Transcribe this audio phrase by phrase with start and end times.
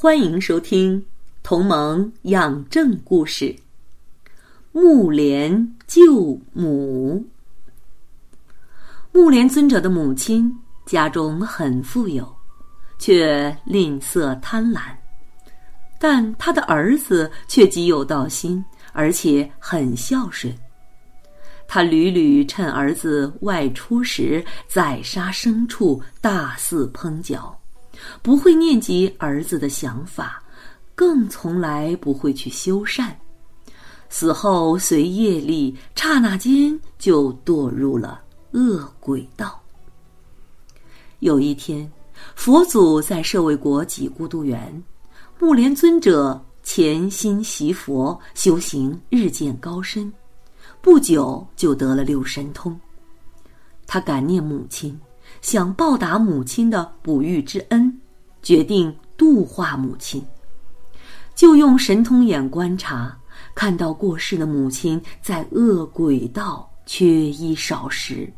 [0.00, 1.02] 欢迎收听
[1.42, 3.46] 《同盟养正故事》。
[4.70, 7.26] 木莲救母。
[9.10, 10.56] 木莲尊者的母亲
[10.86, 12.32] 家中很富有，
[12.96, 14.82] 却吝啬贪婪，
[15.98, 20.54] 但他的儿子却极有道心，而且很孝顺。
[21.66, 27.57] 他屡屡趁儿子外出时宰杀牲畜，大肆烹嚼。
[28.22, 30.42] 不会念及儿子的想法，
[30.94, 33.16] 更从来不会去修善。
[34.08, 38.20] 死后随业力，刹那间就堕入了
[38.52, 39.62] 恶鬼道。
[41.18, 41.90] 有一天，
[42.34, 44.82] 佛祖在舍卫国几孤独园，
[45.38, 50.12] 木莲尊者潜心习佛，修行日渐高深，
[50.80, 52.78] 不久就得了六神通。
[53.86, 54.98] 他感念母亲。
[55.40, 58.00] 想报答母亲的哺育之恩，
[58.42, 60.24] 决定度化母亲。
[61.34, 63.16] 就用神通眼观察，
[63.54, 68.28] 看到过世的母亲在恶鬼道缺衣少食，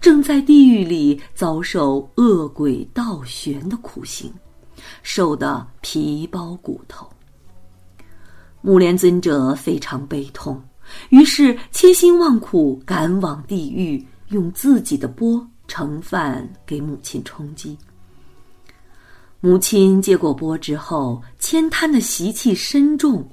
[0.00, 4.32] 正在地狱里遭受恶鬼倒悬的苦刑，
[5.02, 7.08] 受得皮包骨头。
[8.60, 10.62] 木莲尊者非常悲痛，
[11.08, 15.44] 于是千辛万苦赶往地狱，用自己的钵。
[15.66, 17.76] 盛饭给母亲充饥。
[19.40, 23.28] 母亲接过钵之后，悭贪的习气深重，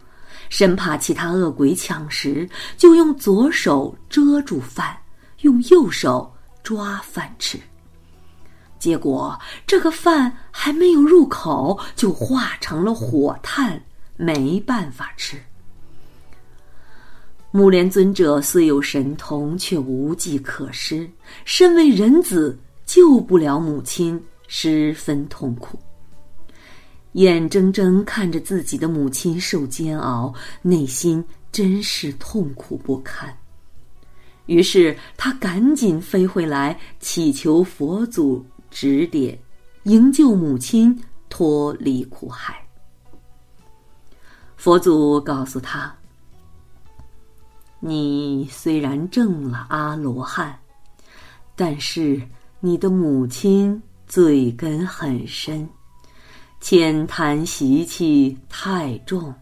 [0.49, 4.97] 生怕其他恶鬼抢食，就用左手遮住饭，
[5.41, 6.33] 用右手
[6.63, 7.59] 抓饭吃。
[8.79, 13.81] 结果这个饭还没有入口，就化成了火炭，
[14.17, 15.41] 没办法吃。
[17.53, 21.09] 木莲尊者虽有神通，却无计可施。
[21.43, 25.77] 身为人子，救不了母亲，十分痛苦。
[27.13, 33.37] 眼睁睁看着自己的母亲受煎熬，内心真是痛苦不堪。
[34.45, 39.37] 于是他赶紧飞回来，祈求佛祖指点，
[39.83, 40.97] 营救母亲
[41.29, 42.65] 脱离苦海。
[44.55, 45.93] 佛祖告诉他。
[47.83, 50.55] 你虽然证了阿罗汉，
[51.55, 52.21] 但是
[52.59, 55.67] 你的母亲罪根很深，
[56.59, 59.33] 浅贪习气太重，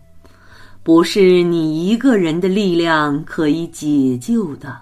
[0.84, 4.80] 不是你一个人的力量可以解救的，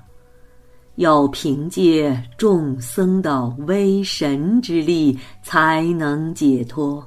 [0.97, 7.03] 要凭借众僧的威神之力才能解脱。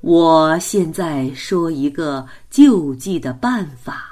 [0.00, 4.06] 我现在说一个救济的办法。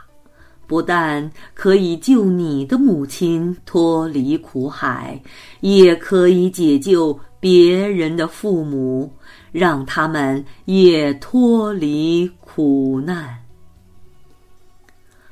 [0.69, 5.21] 不但可以救你的母亲脱离苦海，
[5.61, 9.11] 也可以解救别人的父母，
[9.51, 13.35] 让他们也脱离苦难。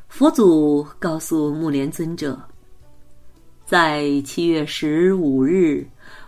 [0.09, 2.41] 佛祖告诉木莲尊者，
[3.67, 5.87] 在七月十五日，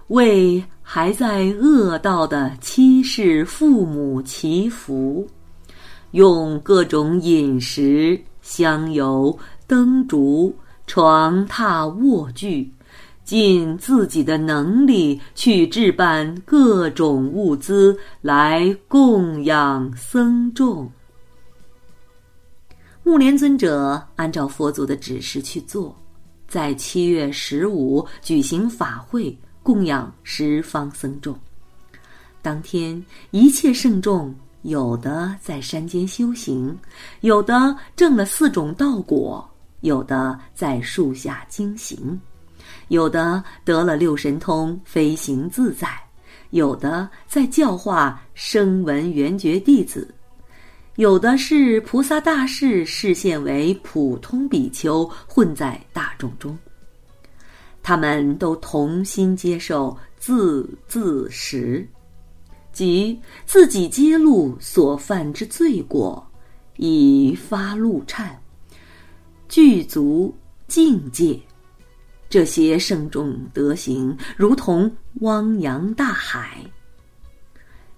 [0.08, 5.26] 为还在恶道的七世父母祈福，
[6.12, 8.20] 用各种饮食。
[8.41, 12.72] 香油、灯烛、床榻、卧具，
[13.22, 20.91] 尽自己的能力去置办各种物资来供养僧众。
[23.02, 25.94] 木莲尊者按照佛祖的指示去做，
[26.48, 31.38] 在七月十五举行法会，供养十方僧众。
[32.40, 34.34] 当天，一切圣众。
[34.62, 36.76] 有的在山间修行，
[37.20, 39.49] 有的证了四种道果，
[39.81, 42.20] 有的在树下经行，
[42.88, 45.88] 有的得了六神通，飞行自在，
[46.50, 50.12] 有的在教化声闻缘觉弟子，
[50.96, 56.58] 有的是菩萨大士示现为普通比丘，混在大众中。
[57.81, 61.88] 他们都同心接受自自食。
[62.78, 66.25] 即自己揭露所犯之罪过，
[66.76, 68.28] 以发怒忏，
[69.48, 70.32] 具足
[70.69, 71.36] 境界。
[72.28, 74.88] 这些圣众德行，如同
[75.22, 76.64] 汪洋大海，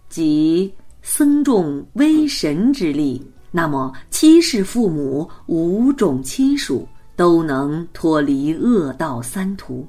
[0.08, 0.72] 即
[1.02, 9.86] 僧众威神之力，那么七世父母、五种亲属都能脱离恶道三途，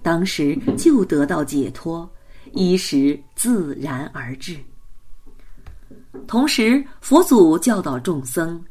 [0.00, 2.08] 当时就得到解脱，
[2.52, 4.56] 衣食自然而至。
[6.26, 8.62] 同时，佛祖教导众僧：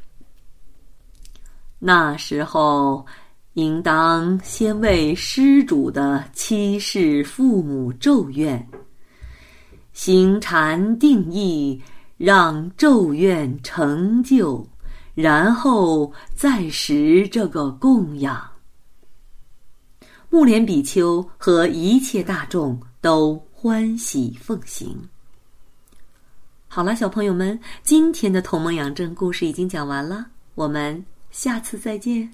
[1.80, 3.06] 那时候，
[3.54, 8.66] 应当先为施主的七世父母咒愿。
[9.92, 11.81] 行禅定意，
[12.18, 14.66] 让咒愿成就，
[15.13, 18.50] 然后再食这个供养。
[20.30, 25.08] 木莲比丘和一切大众都欢喜奉行。
[26.68, 30.25] 好了，小朋友们，今天的《同盟养正》故事已经讲完了，
[30.56, 32.28] 我们下次再见。